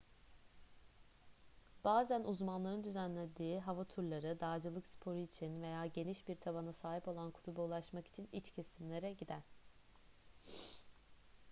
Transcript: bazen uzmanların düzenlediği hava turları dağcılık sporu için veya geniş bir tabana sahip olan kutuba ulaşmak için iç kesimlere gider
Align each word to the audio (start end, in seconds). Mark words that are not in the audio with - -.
bazen 1.83 2.23
uzmanların 2.25 2.83
düzenlediği 2.83 3.59
hava 3.59 3.85
turları 3.85 4.39
dağcılık 4.39 4.87
sporu 4.87 5.17
için 5.17 5.61
veya 5.61 5.85
geniş 5.85 6.27
bir 6.27 6.35
tabana 6.35 6.73
sahip 6.73 7.07
olan 7.07 7.31
kutuba 7.31 7.61
ulaşmak 7.61 8.07
için 8.07 8.29
iç 8.31 8.51
kesimlere 8.51 9.13
gider 9.13 9.43